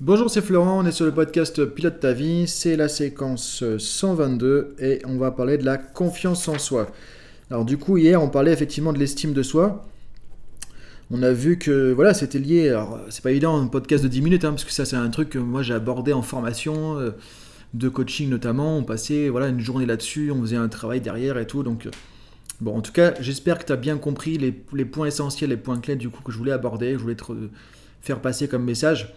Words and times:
Bonjour, 0.00 0.30
c'est 0.30 0.42
Florent, 0.42 0.78
on 0.78 0.86
est 0.86 0.92
sur 0.92 1.06
le 1.06 1.10
podcast 1.10 1.64
Pilote 1.64 1.98
ta 1.98 2.12
vie, 2.12 2.46
c'est 2.46 2.76
la 2.76 2.86
séquence 2.86 3.64
122 3.78 4.76
et 4.78 5.00
on 5.04 5.16
va 5.16 5.32
parler 5.32 5.58
de 5.58 5.64
la 5.64 5.76
confiance 5.76 6.46
en 6.46 6.56
soi. 6.56 6.92
Alors 7.50 7.64
du 7.64 7.78
coup, 7.78 7.96
hier, 7.96 8.22
on 8.22 8.28
parlait 8.28 8.52
effectivement 8.52 8.92
de 8.92 9.00
l'estime 9.00 9.32
de 9.32 9.42
soi. 9.42 9.84
On 11.10 11.20
a 11.24 11.32
vu 11.32 11.58
que 11.58 11.90
voilà, 11.90 12.14
c'était 12.14 12.38
lié, 12.38 12.68
alors 12.68 13.00
c'est 13.10 13.24
pas 13.24 13.32
évident 13.32 13.60
un 13.60 13.66
podcast 13.66 14.04
de 14.04 14.08
10 14.08 14.22
minutes, 14.22 14.44
hein, 14.44 14.50
parce 14.50 14.62
que 14.62 14.70
ça 14.70 14.84
c'est 14.84 14.94
un 14.94 15.10
truc 15.10 15.30
que 15.30 15.38
moi 15.40 15.62
j'ai 15.62 15.74
abordé 15.74 16.12
en 16.12 16.22
formation, 16.22 16.96
euh, 17.00 17.10
de 17.74 17.88
coaching 17.88 18.28
notamment, 18.28 18.78
on 18.78 18.84
passait 18.84 19.28
voilà, 19.28 19.48
une 19.48 19.58
journée 19.58 19.84
là-dessus, 19.84 20.30
on 20.30 20.40
faisait 20.42 20.54
un 20.54 20.68
travail 20.68 21.00
derrière 21.00 21.38
et 21.38 21.46
tout, 21.48 21.64
donc... 21.64 21.86
Euh, 21.86 21.90
bon, 22.60 22.76
en 22.76 22.82
tout 22.82 22.92
cas, 22.92 23.14
j'espère 23.18 23.58
que 23.58 23.64
tu 23.64 23.72
as 23.72 23.76
bien 23.76 23.98
compris 23.98 24.38
les, 24.38 24.52
points 24.84 25.08
essentiels, 25.08 25.50
les 25.50 25.56
points 25.56 25.80
clés 25.80 25.96
du 25.96 26.08
coup 26.08 26.22
que 26.22 26.30
je 26.30 26.38
voulais 26.38 26.52
aborder, 26.52 26.92
je 26.92 26.98
voulais 26.98 27.16
te 27.16 27.24
faire 28.00 28.20
passer 28.20 28.46
comme 28.46 28.62
message. 28.62 29.12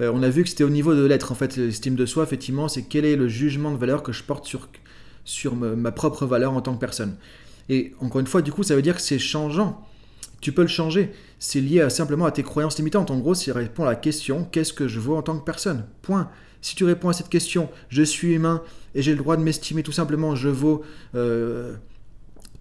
Euh, 0.00 0.10
on 0.14 0.22
a 0.22 0.30
vu 0.30 0.42
que 0.42 0.48
c'était 0.48 0.64
au 0.64 0.70
niveau 0.70 0.94
de 0.94 1.04
l'être, 1.04 1.32
en 1.32 1.34
fait, 1.34 1.56
l'estime 1.56 1.94
de 1.94 2.06
soi, 2.06 2.24
effectivement, 2.24 2.68
c'est 2.68 2.82
quel 2.82 3.04
est 3.04 3.16
le 3.16 3.28
jugement 3.28 3.70
de 3.70 3.76
valeur 3.76 4.02
que 4.02 4.12
je 4.12 4.22
porte 4.22 4.46
sur, 5.24 5.54
ma 5.54 5.92
propre 5.92 6.26
valeur 6.26 6.52
en 6.52 6.62
tant 6.62 6.74
que 6.74 6.80
personne. 6.80 7.16
Et 7.68 7.92
encore 8.00 8.20
une 8.20 8.26
fois, 8.26 8.42
du 8.42 8.52
coup, 8.52 8.62
ça 8.62 8.74
veut 8.74 8.82
dire 8.82 8.96
que 8.96 9.02
c'est 9.02 9.18
changeant. 9.18 9.86
Tu 10.40 10.52
peux 10.52 10.62
le 10.62 10.68
changer. 10.68 11.12
C'est 11.38 11.60
lié 11.60 11.88
simplement 11.90 12.24
à 12.24 12.32
tes 12.32 12.42
croyances 12.42 12.78
limitantes. 12.78 13.10
En 13.10 13.18
gros, 13.18 13.34
c'est 13.34 13.52
répondre 13.52 13.88
à 13.88 13.92
la 13.92 13.96
question 13.96 14.44
qu'est-ce 14.50 14.72
que 14.72 14.88
je 14.88 14.98
vaux 14.98 15.16
en 15.16 15.22
tant 15.22 15.38
que 15.38 15.44
personne? 15.44 15.84
Point. 16.02 16.30
Si 16.62 16.74
tu 16.74 16.84
réponds 16.84 17.08
à 17.08 17.12
cette 17.12 17.28
question, 17.28 17.70
je 17.88 18.02
suis 18.02 18.34
humain 18.34 18.62
et 18.94 19.02
j'ai 19.02 19.12
le 19.12 19.18
droit 19.18 19.36
de 19.36 19.42
m'estimer 19.42 19.82
tout 19.82 19.92
simplement, 19.92 20.34
je 20.34 20.48
vaux 20.48 20.82
euh, 21.14 21.74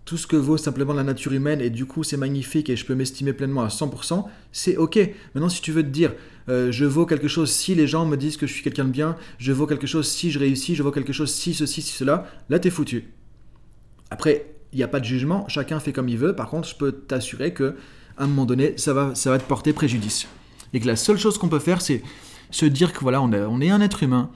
tout 0.10 0.18
ce 0.18 0.26
que 0.26 0.36
vaut 0.36 0.58
simplement 0.58 0.94
la 0.94 1.04
nature 1.04 1.34
humaine 1.34 1.62
et 1.62 1.70
du 1.70 1.86
coup 1.86 2.04
c'est 2.04 2.18
magnifique 2.18 2.68
et 2.72 2.76
je 2.76 2.84
peux 2.84 2.96
m'estimer 2.96 3.32
pleinement 3.32 3.62
à 3.62 3.68
100%, 3.68 4.26
c'est 4.52 4.76
ok. 4.76 4.98
Maintenant 5.36 5.50
si 5.50 5.62
tu 5.62 5.72
veux 5.72 5.84
te 5.84 5.90
dire 5.90 6.16
euh, 6.50 6.72
je 6.72 6.86
vaux 6.86 7.06
quelque 7.06 7.28
chose 7.28 7.52
si 7.52 7.76
les 7.76 7.86
gens 7.86 8.08
me 8.08 8.18
disent 8.18 8.36
que 8.36 8.48
je 8.48 8.54
suis 8.54 8.64
quelqu'un 8.64 8.86
de 8.86 8.90
bien, 8.90 9.18
je 9.38 9.52
vaux 9.52 9.68
quelque 9.68 9.86
chose 9.86 10.08
si 10.10 10.32
je 10.32 10.40
réussis, 10.40 10.74
je 10.74 10.82
vaux 10.82 10.90
quelque 10.90 11.14
chose 11.14 11.32
si 11.32 11.54
ceci, 11.54 11.84
si 11.84 11.92
cela, 11.92 12.26
là 12.50 12.58
t'es 12.58 12.72
foutu. 12.72 13.14
Après, 14.10 14.56
il 14.74 14.78
n'y 14.78 14.84
a 14.84 14.88
pas 14.88 15.00
de 15.00 15.06
jugement, 15.06 15.48
chacun 15.48 15.80
fait 15.80 15.94
comme 15.94 16.10
il 16.10 16.18
veut, 16.18 16.36
par 16.36 16.50
contre 16.50 16.68
je 16.68 16.76
peux 16.76 16.92
t'assurer 16.92 17.54
que 17.54 17.76
à 18.18 18.24
un 18.24 18.28
moment 18.28 18.48
donné 18.48 18.74
ça 18.78 18.96
va, 18.96 19.14
ça 19.14 19.30
va 19.30 19.38
te 19.38 19.48
porter 19.48 19.74
préjudice. 19.74 20.26
Et 20.74 20.80
que 20.80 20.88
la 20.88 20.96
seule 20.96 21.20
chose 21.20 21.38
qu'on 21.38 21.50
peut 21.50 21.60
faire 21.60 21.82
c'est 21.82 22.02
se 22.50 22.66
dire 22.66 22.94
que 22.94 23.02
voilà, 23.02 23.22
on, 23.22 23.32
on 23.32 23.62
est 23.62 23.70
un 23.70 23.80
être 23.80 24.02
humain, 24.02 24.32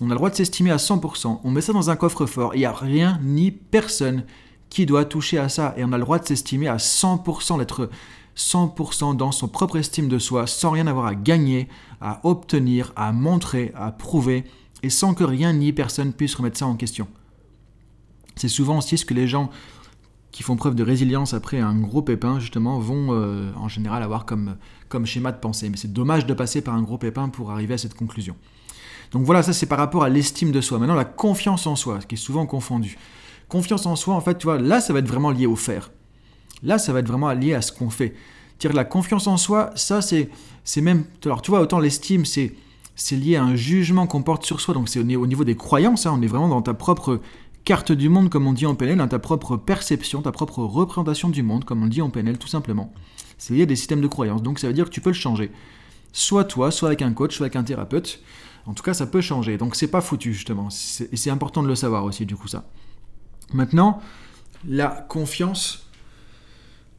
on 0.00 0.06
a 0.06 0.10
le 0.10 0.18
droit 0.18 0.30
de 0.30 0.36
s'estimer 0.36 0.70
à 0.70 0.76
100%, 0.76 1.40
on 1.42 1.50
met 1.50 1.62
ça 1.62 1.72
dans 1.72 1.90
un 1.90 1.96
coffre-fort, 1.96 2.54
il 2.54 2.58
n'y 2.58 2.64
a 2.64 2.72
rien 2.72 3.18
ni 3.24 3.50
personne 3.50 4.22
qui 4.70 4.86
doit 4.86 5.04
toucher 5.04 5.38
à 5.38 5.48
ça? 5.48 5.74
Et 5.76 5.84
on 5.84 5.92
a 5.92 5.98
le 5.98 6.04
droit 6.04 6.18
de 6.18 6.26
s'estimer 6.26 6.68
à 6.68 6.76
100%, 6.76 7.58
d'être 7.58 7.90
100% 8.36 9.16
dans 9.16 9.32
son 9.32 9.48
propre 9.48 9.76
estime 9.76 10.08
de 10.08 10.18
soi, 10.18 10.46
sans 10.46 10.70
rien 10.70 10.86
avoir 10.86 11.06
à 11.06 11.14
gagner, 11.14 11.68
à 12.00 12.20
obtenir, 12.24 12.92
à 12.96 13.12
montrer, 13.12 13.72
à 13.74 13.90
prouver, 13.92 14.44
et 14.82 14.90
sans 14.90 15.14
que 15.14 15.24
rien 15.24 15.52
ni 15.52 15.72
personne 15.72 16.12
puisse 16.12 16.34
remettre 16.34 16.58
ça 16.58 16.66
en 16.66 16.76
question. 16.76 17.08
C'est 18.36 18.48
souvent 18.48 18.78
aussi 18.78 18.98
ce 18.98 19.04
que 19.06 19.14
les 19.14 19.26
gens 19.26 19.50
qui 20.30 20.42
font 20.42 20.56
preuve 20.56 20.74
de 20.74 20.82
résilience 20.82 21.32
après 21.32 21.60
un 21.60 21.74
gros 21.74 22.02
pépin, 22.02 22.38
justement, 22.38 22.78
vont 22.78 23.08
euh, 23.10 23.50
en 23.56 23.68
général 23.68 24.02
avoir 24.02 24.26
comme, 24.26 24.56
comme 24.90 25.06
schéma 25.06 25.32
de 25.32 25.38
pensée. 25.38 25.70
Mais 25.70 25.78
c'est 25.78 25.94
dommage 25.94 26.26
de 26.26 26.34
passer 26.34 26.60
par 26.60 26.74
un 26.74 26.82
gros 26.82 26.98
pépin 26.98 27.30
pour 27.30 27.50
arriver 27.50 27.72
à 27.72 27.78
cette 27.78 27.94
conclusion. 27.94 28.36
Donc 29.12 29.24
voilà, 29.24 29.42
ça 29.42 29.54
c'est 29.54 29.64
par 29.64 29.78
rapport 29.78 30.02
à 30.02 30.10
l'estime 30.10 30.52
de 30.52 30.60
soi. 30.60 30.78
Maintenant, 30.78 30.94
la 30.94 31.06
confiance 31.06 31.66
en 31.66 31.74
soi, 31.74 32.02
ce 32.02 32.06
qui 32.06 32.16
est 32.16 32.18
souvent 32.18 32.44
confondu. 32.44 32.98
Confiance 33.48 33.86
en 33.86 33.96
soi, 33.96 34.14
en 34.14 34.20
fait, 34.20 34.38
tu 34.38 34.44
vois, 34.44 34.58
là, 34.58 34.80
ça 34.80 34.92
va 34.92 34.98
être 34.98 35.08
vraiment 35.08 35.30
lié 35.30 35.46
au 35.46 35.56
faire. 35.56 35.90
Là, 36.62 36.78
ça 36.78 36.92
va 36.92 37.00
être 37.00 37.08
vraiment 37.08 37.32
lié 37.32 37.54
à 37.54 37.62
ce 37.62 37.72
qu'on 37.72 37.90
fait. 37.90 38.14
Dire 38.58 38.72
la 38.72 38.84
confiance 38.84 39.26
en 39.26 39.36
soi, 39.36 39.70
ça, 39.74 40.02
c'est, 40.02 40.30
c'est 40.64 40.80
même. 40.80 41.04
Alors, 41.24 41.42
tu 41.42 41.50
vois, 41.50 41.60
autant 41.60 41.78
l'estime, 41.78 42.24
c'est, 42.24 42.54
c'est 42.96 43.16
lié 43.16 43.36
à 43.36 43.44
un 43.44 43.54
jugement 43.54 44.06
qu'on 44.06 44.22
porte 44.22 44.44
sur 44.44 44.60
soi. 44.60 44.74
Donc, 44.74 44.88
c'est 44.88 44.98
au 44.98 45.26
niveau 45.26 45.44
des 45.44 45.56
croyances. 45.56 46.06
Hein, 46.06 46.14
on 46.16 46.22
est 46.22 46.26
vraiment 46.26 46.48
dans 46.48 46.62
ta 46.62 46.74
propre 46.74 47.20
carte 47.64 47.92
du 47.92 48.08
monde, 48.08 48.30
comme 48.30 48.46
on 48.46 48.52
dit 48.52 48.66
en 48.66 48.74
PNL, 48.74 48.98
dans 48.98 49.08
ta 49.08 49.18
propre 49.18 49.56
perception, 49.56 50.22
ta 50.22 50.32
propre 50.32 50.60
représentation 50.60 51.28
du 51.28 51.42
monde, 51.42 51.64
comme 51.64 51.82
on 51.82 51.88
dit 51.88 52.00
en 52.00 52.10
PNL, 52.10 52.38
tout 52.38 52.48
simplement. 52.48 52.92
C'est 53.38 53.54
lié 53.54 53.62
à 53.62 53.66
des 53.66 53.76
systèmes 53.76 54.00
de 54.00 54.06
croyances. 54.06 54.42
Donc, 54.42 54.58
ça 54.58 54.66
veut 54.66 54.72
dire 54.72 54.86
que 54.86 54.90
tu 54.90 55.00
peux 55.00 55.10
le 55.10 55.14
changer. 55.14 55.52
Soit 56.12 56.44
toi, 56.44 56.70
soit 56.70 56.88
avec 56.88 57.02
un 57.02 57.12
coach, 57.12 57.36
soit 57.36 57.44
avec 57.44 57.56
un 57.56 57.64
thérapeute. 57.64 58.20
En 58.64 58.72
tout 58.72 58.82
cas, 58.82 58.94
ça 58.94 59.06
peut 59.06 59.20
changer. 59.20 59.58
Donc, 59.58 59.76
c'est 59.76 59.88
pas 59.88 60.00
foutu, 60.00 60.32
justement. 60.32 60.68
et 60.68 61.16
c'est 61.16 61.30
important 61.30 61.62
de 61.62 61.68
le 61.68 61.74
savoir 61.74 62.04
aussi, 62.04 62.24
du 62.24 62.34
coup, 62.34 62.48
ça. 62.48 62.64
Maintenant, 63.52 64.00
la 64.66 64.88
confiance 64.88 65.86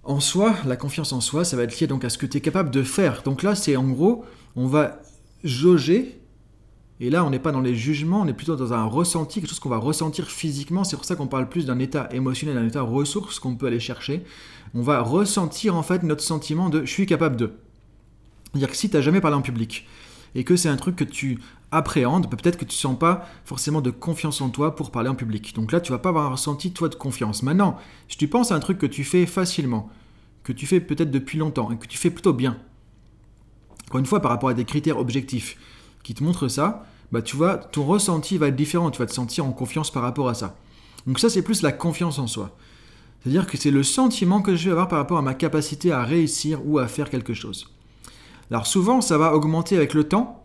en 0.04 0.20
soi, 0.22 0.56
la 0.66 0.78
confiance 0.78 1.12
en 1.12 1.20
soi, 1.20 1.44
ça 1.44 1.58
va 1.58 1.64
être 1.64 1.80
lié 1.80 1.88
donc 1.88 2.06
à 2.06 2.10
ce 2.10 2.18
que 2.18 2.26
tu 2.26 2.38
es 2.38 2.42
capable 2.42 2.72
de 2.72 2.82
faire. 2.84 3.24
Donc 3.24 3.44
là, 3.44 3.56
c'est 3.56 3.76
en 3.76 3.90
gros, 3.90 4.24
on 4.56 4.68
va 4.68 5.02
jauger, 5.44 6.22
et 7.00 7.10
là, 7.10 7.24
on 7.24 7.30
n'est 7.30 7.40
pas 7.40 7.52
dans 7.52 7.62
les 7.62 7.76
jugements, 7.76 8.22
on 8.22 8.28
est 8.28 8.34
plutôt 8.34 8.56
dans 8.56 8.74
un 8.74 8.86
ressenti, 8.86 9.40
quelque 9.40 9.50
chose 9.50 9.60
qu'on 9.60 9.70
va 9.70 9.78
ressentir 9.78 10.32
physiquement. 10.32 10.84
C'est 10.84 10.96
pour 10.96 11.06
ça 11.06 11.16
qu'on 11.16 11.28
parle 11.28 11.48
plus 11.48 11.66
d'un 11.66 11.78
état 11.78 12.10
émotionnel, 12.12 12.56
d'un 12.56 12.66
état 12.66 12.82
ressource 12.82 13.40
qu'on 13.40 13.56
peut 13.56 13.68
aller 13.68 13.80
chercher. 13.80 14.24
On 14.74 14.82
va 14.82 15.02
ressentir 15.02 15.76
en 15.76 15.84
fait 15.84 16.04
notre 16.04 16.24
sentiment 16.24 16.70
de 16.70 16.86
je 16.86 16.92
suis 16.92 17.06
capable 17.06 17.36
de. 17.36 17.52
C'est-à-dire 18.52 18.70
que 18.70 18.78
si 18.78 18.90
tu 18.90 18.96
n'as 18.96 19.02
jamais 19.02 19.22
parlé 19.22 19.38
en 19.38 19.42
public, 19.42 19.88
et 20.36 20.44
que 20.44 20.56
c'est 20.56 20.70
un 20.70 20.78
truc 20.78 20.96
que 20.96 21.04
tu 21.04 21.40
appréhendes, 21.72 22.28
bah, 22.30 22.38
peut-être 22.42 22.58
que 22.58 22.66
tu 22.66 22.76
ne 22.76 22.80
sens 22.80 23.00
pas 23.00 23.28
forcément 23.46 23.82
de 23.82 23.92
confiance 23.92 24.42
en 24.42 24.50
toi 24.50 24.76
pour 24.76 24.92
parler 24.92 25.10
en 25.10 25.16
public. 25.16 25.54
Donc 25.56 25.72
là, 25.72 25.82
tu 25.82 25.92
vas 25.92 25.98
pas 25.98 26.10
avoir 26.10 26.26
un 26.26 26.32
ressenti 26.32 26.72
toi 26.72 26.90
de 26.90 26.96
confiance. 26.96 27.44
Maintenant, 27.44 27.78
si 28.08 28.18
tu 28.18 28.28
penses 28.28 28.52
à 28.52 28.56
un 28.56 28.60
truc 28.60 28.78
que 28.78 28.86
tu 28.86 29.04
fais 29.04 29.26
facilement, 29.26 29.90
que 30.44 30.54
tu 30.54 30.66
fais 30.66 30.80
peut-être 30.80 31.12
depuis 31.12 31.38
longtemps 31.38 31.72
et 31.72 31.78
que 31.78 31.88
tu 31.88 31.98
fais 31.98 32.10
plutôt 32.10 32.34
bien, 32.34 32.58
encore 33.88 34.00
une 34.00 34.06
fois 34.06 34.22
par 34.22 34.32
rapport 34.32 34.50
à 34.50 34.54
des 34.54 34.66
critères 34.66 35.00
objectifs 35.00 35.58
qui 36.04 36.14
te 36.14 36.24
montrent 36.24 36.48
ça, 36.48 36.86
bah 37.12 37.22
tu 37.22 37.38
vois, 37.38 37.58
ton 37.58 37.86
ressenti 37.86 38.38
va 38.38 38.48
être 38.48 38.56
différent, 38.56 38.92
tu 38.92 39.00
vas 39.00 39.06
te 39.06 39.14
sentir 39.14 39.46
en 39.46 39.52
confiance 39.52 39.92
par 39.92 40.04
rapport 40.04 40.30
à 40.30 40.34
ça. 40.34 40.58
Donc 41.06 41.20
ça, 41.20 41.30
c'est 41.30 41.42
plus 41.42 41.62
la 41.62 41.72
confiance 41.72 42.20
en 42.20 42.28
soi. 42.28 42.56
C'est-à-dire 43.22 43.48
que 43.48 43.58
c'est 43.58 43.72
le 43.72 43.84
sentiment 43.84 44.42
que 44.42 44.56
je 44.56 44.66
vais 44.66 44.72
avoir 44.72 44.88
par 44.88 45.00
rapport 45.00 45.18
à 45.18 45.22
ma 45.22 45.34
capacité 45.34 45.92
à 45.92 46.04
réussir 46.04 46.62
ou 46.66 46.80
à 46.80 46.88
faire 46.88 47.10
quelque 47.10 47.34
chose. 47.34 47.77
Alors 48.52 48.68
souvent, 48.68 49.02
ça 49.02 49.18
va 49.18 49.34
augmenter 49.34 49.76
avec 49.76 49.94
le 49.94 50.04
temps. 50.06 50.44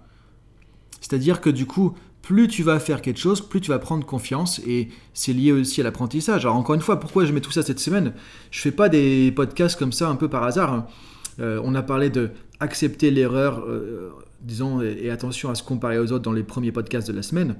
C'est-à-dire 1.01 1.41
que 1.41 1.51
du 1.51 1.67
coup, 1.67 1.95
plus 2.23 2.49
tu 2.49 2.63
vas 2.63 2.79
faire 2.79 3.03
quelque 3.03 3.19
chose, 3.19 3.41
plus 3.41 3.61
tu 3.61 3.71
vas 3.71 3.79
prendre 3.79 4.07
confiance 4.07 4.61
et 4.61 4.89
c'est 5.13 5.33
lié 5.33 5.53
aussi 5.53 5.81
à 5.81 5.85
l'apprentissage. 5.85 6.45
Alors 6.45 6.57
encore 6.57 6.75
une 6.75 6.81
fois, 6.81 7.01
pourquoi 7.01 7.25
je 7.25 7.33
mets 7.33 7.41
tout 7.41 7.51
ça 7.51 7.63
cette 7.63 7.81
semaine? 7.81 8.15
Je 8.51 8.61
fais 8.61 8.71
pas 8.71 8.89
des 8.89 9.33
podcasts 9.33 9.79
comme 9.79 9.93
ça 9.93 10.09
un 10.09 10.17
peu 10.17 10.29
par 10.29 10.45
hasard. 10.45 10.73
Hein. 10.73 10.87
Euh, 11.41 11.61
on 11.65 11.75
a 11.75 11.83
parlé 11.83 12.11
de 12.11 12.31
accepter 12.61 13.11
l'erreur, 13.11 13.65
euh, 13.67 14.11
disons, 14.41 14.81
et, 14.81 15.11
attention 15.11 15.51
à 15.51 15.55
se 15.55 15.63
comparer 15.63 15.99
aux 15.99 16.13
autres 16.13 16.23
dans 16.23 16.33
les 16.33 16.45
premiers 16.45 16.73
podcasts 16.73 17.09
de 17.09 17.13
la 17.13 17.23
semaine. 17.23 17.57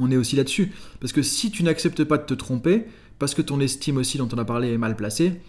On 0.00 0.10
est 0.10 0.16
aussi 0.16 0.36
là-dessus. 0.36 0.72
Parce 1.00 1.12
que 1.12 1.22
si 1.22 1.50
tu 1.50 1.62
n'acceptes 1.62 2.04
pas 2.04 2.16
de 2.16 2.24
te 2.24 2.34
tromper, 2.34 2.86
parce 3.18 3.34
que 3.34 3.42
ton 3.42 3.60
estime 3.60 3.98
aussi 3.98 4.18
dont 4.18 4.28
on 4.32 4.38
a 4.38 4.44
parlé 4.44 4.72
est 4.72 4.78
mal 4.78 4.96
placée, 4.96 5.40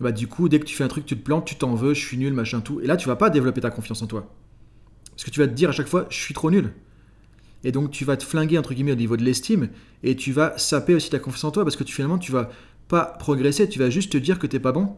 bah, 0.00 0.12
du 0.12 0.26
coup, 0.26 0.48
dès 0.48 0.58
que 0.58 0.64
tu 0.64 0.74
fais 0.74 0.84
un 0.84 0.88
truc, 0.88 1.04
tu 1.04 1.16
te 1.16 1.22
plantes, 1.22 1.44
tu 1.44 1.56
t'en 1.56 1.74
veux, 1.74 1.94
je 1.94 2.00
suis 2.00 2.16
nul, 2.16 2.32
machin, 2.32 2.60
tout. 2.60 2.80
Et 2.80 2.86
là, 2.86 2.96
tu 2.96 3.06
vas 3.06 3.16
pas 3.16 3.30
développer 3.30 3.60
ta 3.60 3.70
confiance 3.70 4.00
en 4.02 4.06
toi. 4.06 4.32
Parce 5.10 5.24
que 5.24 5.30
tu 5.30 5.40
vas 5.40 5.46
te 5.46 5.52
dire 5.52 5.68
à 5.68 5.72
chaque 5.72 5.88
fois, 5.88 6.06
je 6.08 6.16
suis 6.16 6.32
trop 6.32 6.50
nul. 6.50 6.72
Et 7.64 7.72
donc, 7.72 7.90
tu 7.90 8.06
vas 8.06 8.16
te 8.16 8.24
flinguer, 8.24 8.56
entre 8.56 8.72
guillemets, 8.72 8.92
au 8.92 8.96
niveau 8.96 9.18
de 9.18 9.22
l'estime, 9.22 9.68
et 10.02 10.16
tu 10.16 10.32
vas 10.32 10.56
saper 10.56 10.94
aussi 10.94 11.10
ta 11.10 11.18
confiance 11.18 11.44
en 11.44 11.50
toi, 11.50 11.64
parce 11.64 11.76
que 11.76 11.84
tu, 11.84 11.94
finalement, 11.94 12.16
tu 12.16 12.32
vas 12.32 12.48
pas 12.88 13.04
progresser, 13.04 13.68
tu 13.68 13.78
vas 13.78 13.90
juste 13.90 14.12
te 14.12 14.16
dire 14.18 14.38
que 14.38 14.46
t'es 14.46 14.58
pas 14.58 14.72
bon. 14.72 14.96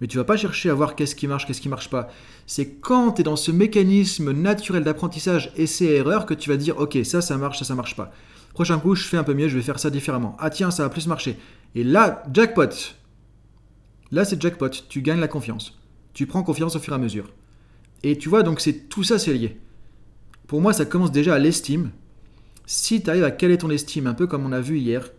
Mais 0.00 0.06
tu 0.06 0.16
vas 0.16 0.22
pas 0.22 0.36
chercher 0.36 0.70
à 0.70 0.74
voir 0.74 0.94
qu'est-ce 0.94 1.16
qui 1.16 1.26
marche, 1.26 1.44
qu'est-ce 1.44 1.60
qui 1.60 1.68
marche 1.68 1.90
pas. 1.90 2.08
C'est 2.46 2.74
quand 2.74 3.12
tu 3.12 3.22
es 3.22 3.24
dans 3.24 3.34
ce 3.34 3.50
mécanisme 3.50 4.30
naturel 4.30 4.84
d'apprentissage 4.84 5.52
essai-erreur 5.56 6.24
que 6.24 6.34
tu 6.34 6.48
vas 6.48 6.56
dire, 6.56 6.78
ok, 6.78 6.98
ça, 7.02 7.20
ça 7.20 7.36
marche, 7.36 7.58
ça, 7.58 7.64
ça 7.64 7.74
marche 7.74 7.96
pas. 7.96 8.12
Prochain 8.54 8.78
coup, 8.78 8.94
je 8.94 9.04
fais 9.04 9.16
un 9.16 9.24
peu 9.24 9.34
mieux, 9.34 9.48
je 9.48 9.56
vais 9.56 9.62
faire 9.62 9.80
ça 9.80 9.90
différemment. 9.90 10.36
Ah 10.38 10.50
tiens, 10.50 10.70
ça 10.70 10.84
va 10.84 10.88
plus 10.88 11.08
marcher. 11.08 11.36
Et 11.74 11.82
là, 11.82 12.22
jackpot 12.32 12.68
Là, 14.10 14.24
c'est 14.24 14.40
jackpot, 14.40 14.70
tu 14.88 15.02
gagnes 15.02 15.20
la 15.20 15.28
confiance. 15.28 15.78
Tu 16.14 16.26
prends 16.26 16.42
confiance 16.42 16.76
au 16.76 16.80
fur 16.80 16.92
et 16.92 16.96
à 16.96 16.98
mesure. 16.98 17.30
Et 18.02 18.16
tu 18.16 18.28
vois, 18.28 18.42
donc 18.42 18.60
c'est 18.60 18.88
tout 18.88 19.02
ça, 19.02 19.18
c'est 19.18 19.32
lié. 19.32 19.58
Pour 20.46 20.60
moi, 20.60 20.72
ça 20.72 20.86
commence 20.86 21.12
déjà 21.12 21.34
à 21.34 21.38
l'estime. 21.38 21.90
Si 22.66 23.02
tu 23.02 23.10
arrives 23.10 23.24
à 23.24 23.30
caler 23.30 23.58
ton 23.58 23.70
estime, 23.70 24.06
un 24.06 24.14
peu 24.14 24.26
comme 24.26 24.46
on 24.46 24.52
a 24.52 24.60
vu 24.60 24.78
hier, 24.78 25.10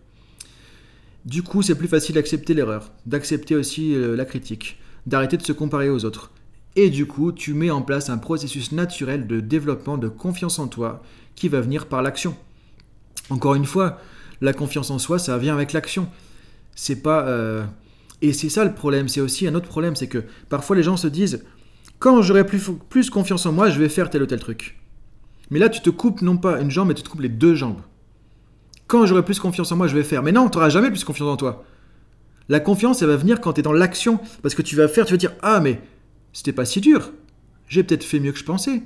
du 1.25 1.43
coup, 1.43 1.61
c'est 1.61 1.75
plus 1.75 1.87
facile 1.87 2.15
d'accepter 2.15 2.53
l'erreur, 2.53 2.91
d'accepter 3.05 3.55
aussi 3.55 3.93
euh, 3.93 4.15
la 4.15 4.25
critique, 4.25 4.79
d'arrêter 5.05 5.37
de 5.37 5.43
se 5.43 5.51
comparer 5.51 5.89
aux 5.89 6.05
autres. 6.05 6.31
Et 6.75 6.89
du 6.89 7.05
coup, 7.05 7.31
tu 7.31 7.53
mets 7.53 7.71
en 7.71 7.81
place 7.81 8.09
un 8.09 8.17
processus 8.17 8.71
naturel 8.71 9.27
de 9.27 9.39
développement 9.39 9.97
de 9.97 10.07
confiance 10.07 10.59
en 10.59 10.67
toi 10.67 11.03
qui 11.35 11.49
va 11.49 11.61
venir 11.61 11.87
par 11.87 12.01
l'action. 12.01 12.35
Encore 13.29 13.55
une 13.55 13.65
fois, 13.65 13.99
la 14.41 14.53
confiance 14.53 14.91
en 14.91 14.99
soi, 14.99 15.19
ça 15.19 15.37
vient 15.37 15.53
avec 15.53 15.73
l'action. 15.73 16.09
C'est 16.75 17.01
pas 17.01 17.27
euh, 17.27 17.65
et 18.21 18.33
c'est 18.33 18.49
ça 18.49 18.65
le 18.65 18.73
problème. 18.73 19.07
C'est 19.07 19.21
aussi 19.21 19.47
un 19.47 19.55
autre 19.55 19.67
problème, 19.67 19.95
c'est 19.95 20.07
que 20.07 20.23
parfois 20.49 20.75
les 20.75 20.83
gens 20.83 20.97
se 20.97 21.07
disent 21.07 21.43
quand 21.99 22.21
j'aurai 22.21 22.45
plus, 22.45 23.09
confiance 23.09 23.45
en 23.45 23.51
moi, 23.51 23.69
je 23.69 23.79
vais 23.79 23.89
faire 23.89 24.09
tel 24.09 24.23
ou 24.23 24.25
tel 24.25 24.39
truc. 24.39 24.79
Mais 25.49 25.59
là, 25.59 25.67
tu 25.67 25.81
te 25.81 25.89
coupes 25.89 26.21
non 26.21 26.37
pas 26.37 26.61
une 26.61 26.71
jambe, 26.71 26.87
mais 26.87 26.93
tu 26.93 27.03
te 27.03 27.09
coupes 27.09 27.21
les 27.21 27.29
deux 27.29 27.55
jambes. 27.55 27.81
Quand 28.87 29.05
j'aurai 29.05 29.23
plus 29.23 29.39
confiance 29.39 29.71
en 29.71 29.75
moi, 29.75 29.87
je 29.87 29.95
vais 29.95 30.03
faire. 30.03 30.23
Mais 30.23 30.31
non, 30.31 30.49
tu 30.49 30.57
n'auras 30.57 30.69
jamais 30.69 30.89
plus 30.89 31.03
confiance 31.03 31.27
en 31.27 31.37
toi. 31.37 31.65
La 32.47 32.59
confiance, 32.59 33.01
elle 33.01 33.09
va 33.09 33.17
venir 33.17 33.41
quand 33.41 33.53
tu 33.53 33.59
es 33.59 33.63
dans 33.63 33.73
l'action. 33.73 34.19
Parce 34.41 34.55
que 34.55 34.61
tu 34.61 34.75
vas 34.75 34.87
faire, 34.87 35.05
tu 35.05 35.13
vas 35.13 35.17
dire 35.17 35.33
Ah, 35.41 35.59
mais 35.59 35.81
c'était 36.31 36.53
pas 36.53 36.65
si 36.65 36.79
dur. 36.79 37.11
J'ai 37.67 37.83
peut-être 37.83 38.03
fait 38.03 38.19
mieux 38.19 38.31
que 38.31 38.39
je 38.39 38.45
pensais. 38.45 38.81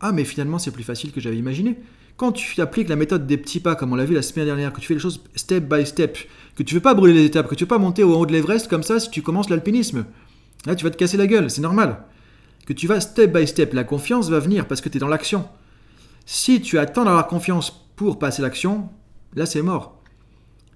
Ah, 0.00 0.12
mais 0.12 0.24
finalement, 0.24 0.58
c'est 0.58 0.70
plus 0.70 0.84
facile 0.84 1.10
que 1.10 1.20
j'avais 1.20 1.38
imaginé. 1.38 1.78
Quand 2.18 2.32
tu 2.32 2.60
appliques 2.60 2.88
la 2.88 2.96
méthode 2.96 3.28
des 3.28 3.36
petits 3.36 3.60
pas, 3.60 3.76
comme 3.76 3.92
on 3.92 3.94
l'a 3.94 4.04
vu 4.04 4.12
la 4.12 4.22
semaine 4.22 4.44
dernière, 4.44 4.72
que 4.72 4.80
tu 4.80 4.88
fais 4.88 4.94
les 4.94 5.00
choses 5.00 5.22
step 5.36 5.72
by 5.72 5.86
step, 5.86 6.18
que 6.56 6.64
tu 6.64 6.74
ne 6.74 6.78
veux 6.80 6.82
pas 6.82 6.94
brûler 6.94 7.14
les 7.14 7.24
étapes, 7.26 7.46
que 7.46 7.54
tu 7.54 7.62
ne 7.62 7.66
veux 7.66 7.76
pas 7.76 7.78
monter 7.78 8.02
au 8.02 8.12
haut 8.12 8.26
de 8.26 8.32
l'Everest 8.32 8.66
comme 8.66 8.82
ça 8.82 8.98
si 8.98 9.08
tu 9.08 9.22
commences 9.22 9.48
l'alpinisme, 9.48 10.04
là, 10.66 10.74
tu 10.74 10.82
vas 10.82 10.90
te 10.90 10.96
casser 10.96 11.16
la 11.16 11.28
gueule, 11.28 11.48
c'est 11.48 11.60
normal. 11.60 12.02
Que 12.66 12.72
tu 12.72 12.88
vas 12.88 13.00
step 13.00 13.32
by 13.32 13.46
step, 13.46 13.72
la 13.72 13.84
confiance 13.84 14.30
va 14.30 14.40
venir 14.40 14.66
parce 14.66 14.80
que 14.80 14.88
tu 14.88 14.96
es 14.96 15.00
dans 15.00 15.06
l'action. 15.06 15.48
Si 16.26 16.60
tu 16.60 16.80
attends 16.80 17.04
d'avoir 17.04 17.28
confiance 17.28 17.86
pour 17.94 18.18
passer 18.18 18.42
l'action, 18.42 18.88
là, 19.36 19.46
c'est 19.46 19.62
mort. 19.62 20.02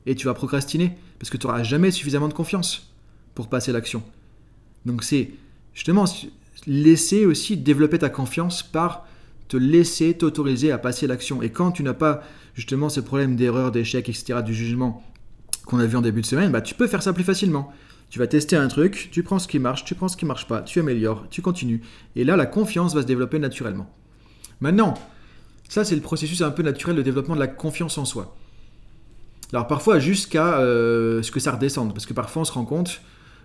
Et 0.07 0.15
tu 0.15 0.27
vas 0.27 0.35
procrastiner 0.35 0.97
parce 1.19 1.29
que 1.29 1.39
tu 1.39 1.49
n'auras 1.49 1.65
jamais 1.65 1.91
suffisamment 1.91 2.29
de 2.29 2.35
confiance 2.35 2.95
pour 3.35 3.49
passer 3.49 3.73
l'action. 3.73 4.05
Donc 4.87 5.03
c'est 5.03 5.33
justement 5.75 6.05
laisser 6.69 7.27
aussi 7.27 7.57
développer 7.57 7.99
ta 7.99 8.11
confiance 8.11 8.63
par 8.63 9.09
te 9.49 9.57
laisser 9.57 10.15
t'autoriser 10.15 10.73
à 10.73 10.79
passer 10.79 11.07
l'action. 11.07 11.43
Et 11.43 11.51
quand 11.51 11.73
tu 11.73 11.83
n'as 11.83 11.95
pas 11.95 12.23
justement 12.55 12.89
ce 12.89 13.01
problème 13.01 13.37
d'erreur, 13.37 13.71
d'échec, 13.73 14.09
etc., 14.09 14.41
du 14.45 14.55
jugement 14.55 15.03
qu'on 15.67 15.79
a 15.79 15.87
vu 15.87 15.97
en 15.97 16.03
début 16.03 16.21
de 16.21 16.27
semaine, 16.27 16.51
bah, 16.51 16.61
tu 16.61 16.75
peux 16.75 16.87
faire 16.87 17.03
ça 17.03 17.13
plus 17.13 17.25
facilement. 17.25 17.73
Tu 18.11 18.19
vas 18.19 18.27
tester 18.27 18.57
un 18.57 18.69
truc, 18.69 19.09
tu 19.11 19.23
prends 19.23 19.39
ce 19.39 19.49
qui 19.49 19.59
marche, 19.59 19.85
tu 19.85 19.95
prends 19.95 20.09
ce 20.09 20.17
qui 20.17 20.27
marche 20.27 20.47
pas, 20.47 20.61
tu 20.61 20.81
améliores, 20.81 21.27
tu 21.31 21.41
continues. 21.41 21.81
Et 22.15 22.25
là, 22.25 22.37
la 22.37 22.47
confiance 22.47 22.95
va 22.95 23.03
se 23.03 23.07
développer 23.07 23.39
naturellement. 23.39 23.89
Maintenant, 24.61 24.95
ça 25.69 25.85
c'est 25.85 25.95
le 25.95 26.03
processus 26.03 26.43
un 26.43 26.51
peu 26.51 26.63
naturel 26.63 26.97
de 26.97 27.03
développement 27.03 27.35
de 27.35 27.41
la 27.41 27.47
confiance 27.47 27.97
en 27.97 28.05
soi. 28.05 28.37
Alors 29.53 29.67
parfois 29.67 29.99
jusqu'à 29.99 30.59
euh, 30.59 31.23
ce 31.23 31.31
que 31.31 31.41
ça 31.41 31.53
redescende, 31.53 31.95
parce 31.95 32.07
que 32.07 32.13
parfois 32.13 32.43
on 32.43 32.45
se 32.45 32.53
rend 32.53 32.65
compte 32.65 33.01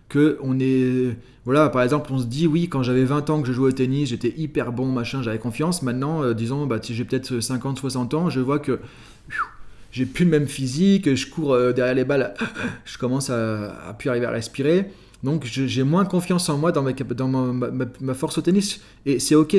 que 0.09 0.37
on 0.41 0.59
est 0.59 1.15
voilà 1.45 1.69
par 1.69 1.81
exemple 1.81 2.11
on 2.13 2.19
se 2.19 2.25
dit 2.25 2.47
oui 2.47 2.69
quand 2.69 2.83
j'avais 2.83 3.03
20 3.03 3.29
ans 3.29 3.41
que 3.41 3.47
je 3.47 3.53
jouais 3.53 3.69
au 3.69 3.71
tennis 3.71 4.09
j'étais 4.09 4.33
hyper 4.37 4.71
bon 4.71 4.87
machin 4.87 5.21
j'avais 5.21 5.39
confiance. 5.39 5.81
Maintenant 5.81 6.23
euh, 6.23 6.33
disons 6.33 6.65
bah 6.65 6.79
j'ai 6.81 7.03
peut-être 7.05 7.39
50 7.39 7.77
60 7.79 8.13
ans 8.13 8.29
je 8.29 8.39
vois 8.39 8.59
que 8.59 8.79
j'ai 9.91 10.05
plus 10.05 10.25
le 10.25 10.31
même 10.31 10.47
physique 10.47 11.13
je 11.13 11.29
cours 11.29 11.53
euh, 11.53 11.73
derrière 11.73 11.95
les 11.95 12.05
balles 12.05 12.33
je 12.85 12.97
commence 12.97 13.29
à, 13.29 13.89
à 13.89 13.93
plus 13.93 14.09
arriver 14.09 14.25
à 14.25 14.31
respirer. 14.31 14.91
Donc 15.23 15.45
j'ai 15.45 15.83
moins 15.83 16.05
confiance 16.05 16.47
en 16.49 16.57
moi 16.57 16.71
dans, 16.71 16.83
ma, 16.83 16.93
dans 16.93 17.27
ma, 17.27 18.13
force 18.13 18.37
au 18.37 18.41
tennis. 18.41 18.81
Et 19.05 19.19
c'est 19.19 19.35
ok. 19.35 19.57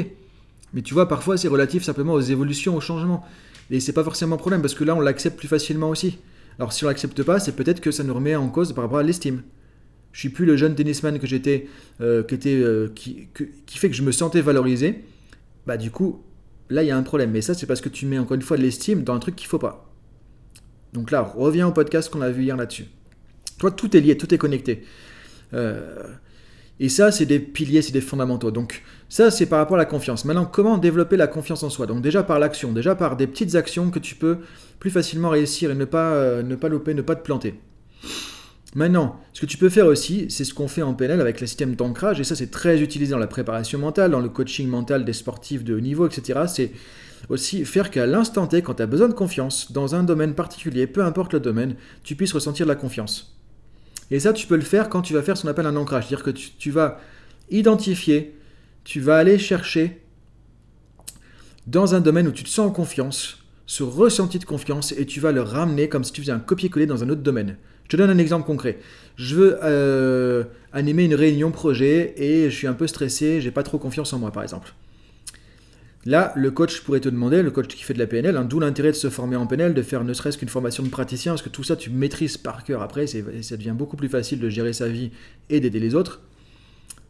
Mais 0.73 0.83
tu 0.83 0.95
vois 0.95 1.09
parfois 1.09 1.37
c'est 1.37 1.49
relatif 1.49 1.83
simplement 1.83 2.13
aux 2.13 2.21
évolutions 2.21 2.77
aux 2.77 2.81
changements. 2.81 3.25
Et 3.71 3.81
c'est 3.81 3.93
pas 3.93 4.05
forcément 4.05 4.37
un 4.37 4.39
problème 4.39 4.63
parce 4.63 4.75
que 4.75 4.85
là 4.85 4.95
on 4.95 5.01
l'accepte 5.01 5.39
plus 5.39 5.49
facilement 5.49 5.91
aussi. 5.91 6.19
Alors 6.59 6.73
si 6.73 6.85
on 6.85 6.89
l'accepte 6.89 7.23
pas 7.23 7.41
c'est 7.41 7.57
peut-être 7.57 7.81
que 7.81 7.91
ça 7.91 8.05
nous 8.05 8.15
remet 8.15 8.37
en 8.37 8.49
cause 8.49 8.73
par 8.73 8.85
rapport 8.85 8.99
à 8.99 9.03
l'estime 9.03 9.43
je 10.13 10.21
suis 10.21 10.29
plus 10.31 10.47
le 10.47 10.57
jeune 10.57 10.75
tennisman 10.75 11.19
que 11.19 11.27
j'étais, 11.27 11.67
euh, 12.01 12.23
euh, 12.47 12.89
qui, 12.95 13.29
fait 13.67 13.91
que 13.91 13.97
je 13.97 14.03
me 14.03 14.13
sentais 14.13 14.41
valorisé. 14.41 15.05
Bah 15.67 15.77
du 15.77 15.91
coup, 15.91 16.25
là 16.71 16.83
il 16.83 16.87
y 16.87 16.91
a 16.91 16.97
un 16.97 17.03
problème. 17.03 17.31
Mais 17.31 17.41
ça 17.41 17.55
c'est 17.55 17.67
parce 17.67 17.81
que 17.81 17.89
tu 17.89 18.07
mets 18.07 18.19
encore 18.19 18.35
une 18.35 18.43
fois 18.43 18.57
de 18.57 18.63
l'estime 18.63 19.05
dans 19.05 19.15
un 19.15 19.19
truc 19.19 19.37
qu'il 19.37 19.47
faut 19.47 19.59
pas. 19.59 19.93
Donc 20.93 21.11
là, 21.11 21.23
reviens 21.23 21.69
au 21.69 21.73
podcast 21.73 22.11
qu'on 22.11 22.23
a 22.23 22.31
vu 22.31 22.45
hier 22.45 22.57
là-dessus. 22.57 22.87
Toi, 23.59 23.71
tout 23.71 23.95
est 23.97 24.01
lié, 24.01 24.17
tout 24.17 24.33
est 24.33 24.39
connecté. 24.39 24.85
Euh, 25.53 26.03
et 26.81 26.89
ça, 26.89 27.13
c'est 27.13 27.27
des 27.27 27.41
piliers, 27.41 27.83
c'est 27.83 27.93
des 27.93 28.01
fondamentaux. 28.01 28.51
Donc 28.51 28.83
ça, 29.09 29.31
c'est 29.31 29.47
par 29.47 29.59
rapport 29.59 29.77
à 29.77 29.79
la 29.79 29.85
confiance. 29.85 30.25
Maintenant, 30.25 30.47
comment 30.47 30.79
développer 30.79 31.17
la 31.17 31.27
confiance 31.27 31.63
en 31.63 31.71
soi? 31.71 31.87
Donc 31.87 32.01
déjà 32.01 32.23
par 32.23 32.39
l'action, 32.39 32.73
déjà 32.73 32.95
par 32.95 33.17
des 33.17 33.27
petites 33.27 33.55
actions 33.55 33.91
que 33.91 33.99
tu 33.99 34.15
peux 34.15 34.39
plus 34.79 34.91
facilement 34.91 35.29
réussir 35.29 35.71
et 35.71 35.75
ne 35.75 35.85
pas, 35.85 36.43
ne 36.43 36.55
pas 36.55 36.69
louper, 36.69 36.95
ne 36.95 37.03
pas 37.03 37.17
te 37.17 37.23
planter. 37.23 37.55
Maintenant, 38.75 39.19
ce 39.33 39.41
que 39.41 39.47
tu 39.47 39.57
peux 39.57 39.71
faire 39.71 39.87
aussi, 39.87 40.27
c'est 40.29 40.45
ce 40.45 40.53
qu'on 40.53 40.69
fait 40.69 40.83
en 40.83 40.93
PNL 40.93 41.21
avec 41.21 41.41
le 41.41 41.47
système 41.47 41.75
d'ancrage, 41.75 42.21
et 42.21 42.25
ça 42.25 42.37
c'est 42.37 42.51
très 42.51 42.83
utilisé 42.83 43.13
dans 43.13 43.19
la 43.19 43.27
préparation 43.27 43.79
mentale, 43.79 44.11
dans 44.11 44.21
le 44.21 44.29
coaching 44.29 44.69
mental 44.69 45.05
des 45.05 45.15
sportifs 45.15 45.65
de 45.65 45.75
haut 45.75 45.81
niveau, 45.81 46.07
etc. 46.07 46.41
C'est 46.47 46.73
aussi 47.31 47.65
faire 47.65 47.91
qu'à 47.91 48.07
l'instant 48.07 48.47
T, 48.47 48.61
quand 48.61 48.75
tu 48.75 48.83
as 48.83 48.87
besoin 48.87 49.09
de 49.09 49.15
confiance 49.15 49.73
dans 49.73 49.95
un 49.95 50.03
domaine 50.03 50.35
particulier, 50.35 50.87
peu 50.87 51.03
importe 51.03 51.33
le 51.33 51.41
domaine, 51.41 51.77
tu 52.05 52.15
puisses 52.15 52.33
ressentir 52.33 52.67
de 52.67 52.69
la 52.69 52.77
confiance. 52.77 53.39
Et 54.11 54.21
ça, 54.21 54.33
tu 54.33 54.47
peux 54.47 54.57
le 54.57 54.63
faire 54.63 54.89
quand 54.89 55.03
tu 55.03 55.15
vas 55.15 55.23
faire 55.23 55.37
ce 55.37 55.43
qu'on 55.43 55.49
appelle 55.49 55.67
un 55.67 55.77
ancrage, 55.77 56.07
c'est-à-dire 56.07 56.25
que 56.25 56.31
tu, 56.31 56.51
tu 56.59 56.71
vas 56.71 57.01
identifier, 57.51 58.37
tu 58.85 59.01
vas 59.01 59.17
aller 59.17 59.39
chercher 59.39 60.03
dans 61.67 61.95
un 61.95 62.01
domaine 62.01 62.29
où 62.29 62.33
tu 62.33 62.45
te 62.45 62.49
sens 62.49 62.69
en 62.69 62.71
confiance, 62.71 63.39
ce 63.67 63.83
ressenti 63.83 64.39
de 64.39 64.45
confiance, 64.45 64.93
et 64.93 65.07
tu 65.07 65.21
vas 65.21 65.33
le 65.33 65.43
ramener 65.43 65.89
comme 65.89 66.05
si 66.05 66.13
tu 66.13 66.21
faisais 66.21 66.33
un 66.33 66.39
copier-coller 66.39 66.87
dans 66.87 67.03
un 67.03 67.09
autre 67.09 67.23
domaine. 67.23 67.57
Je 67.89 67.97
te 67.97 68.03
donne 68.03 68.11
un 68.11 68.19
exemple 68.19 68.47
concret. 68.47 68.79
Je 69.17 69.35
veux 69.35 69.59
euh, 69.65 70.45
animer 70.73 71.05
une 71.05 71.15
réunion 71.15 71.51
projet 71.51 72.13
et 72.19 72.51
je 72.51 72.55
suis 72.55 72.67
un 72.67 72.75
peu 72.75 72.87
stressé, 72.87 73.41
j'ai 73.41 73.51
pas 73.51 73.63
trop 73.63 73.79
confiance 73.79 74.13
en 74.13 74.19
moi 74.19 74.31
par 74.31 74.43
exemple. 74.43 74.75
Là, 76.05 76.33
le 76.37 76.51
coach 76.51 76.83
pourrait 76.83 77.01
te 77.01 77.09
demander, 77.09 77.43
le 77.43 77.51
coach 77.51 77.67
qui 77.67 77.83
fait 77.83 77.95
de 77.95 77.99
la 77.99 78.07
PNL, 78.07 78.37
hein, 78.37 78.45
d'où 78.45 78.61
l'intérêt 78.61 78.91
de 78.91 78.97
se 78.97 79.11
former 79.11 79.37
en 79.37 79.47
PNL, 79.47 79.75
de 79.75 79.83
faire 79.83 80.05
ne 80.05 80.13
serait-ce 80.13 80.39
qu'une 80.39 80.49
formation 80.49 80.83
de 80.83 80.89
praticien, 80.89 81.33
parce 81.33 81.43
que 81.43 81.49
tout 81.49 81.65
ça 81.65 81.77
tu 81.77 81.91
maîtrises 81.91 82.37
par 82.37 82.63
cœur 82.63 82.83
après, 82.83 83.07
ça 83.07 83.57
devient 83.57 83.75
beaucoup 83.77 83.97
plus 83.97 84.09
facile 84.09 84.39
de 84.39 84.49
gérer 84.49 84.73
sa 84.73 84.89
vie 84.89 85.11
et 85.49 85.61
d'aider 85.61 85.81
les 85.81 85.95
autres. 85.95 86.21